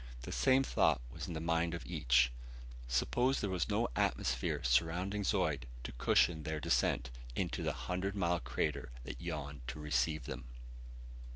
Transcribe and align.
The 0.23 0.31
same 0.31 0.63
thought 0.63 0.99
was 1.11 1.27
in 1.27 1.35
the 1.35 1.39
mind 1.39 1.75
of 1.75 1.85
each. 1.85 2.31
Suppose 2.87 3.39
there 3.39 3.51
were 3.51 3.59
no 3.69 3.87
atmosphere 3.95 4.63
surrounding 4.63 5.23
Zeud 5.23 5.67
to 5.83 5.91
cushion 5.91 6.41
their 6.41 6.59
descent 6.59 7.11
into 7.35 7.61
the 7.61 7.73
hundred 7.73 8.15
mile 8.15 8.39
crater 8.39 8.89
that 9.03 9.21
yawned 9.21 9.61
to 9.67 9.79
receive 9.79 10.23
them? 10.25 10.45